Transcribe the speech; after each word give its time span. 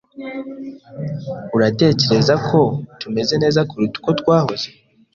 Uratekereza 1.55 2.33
ko 2.47 2.59
tumeze 3.01 3.33
neza 3.43 3.59
kuruta 3.69 3.95
uko 3.99 4.11
twahoze? 4.19 4.67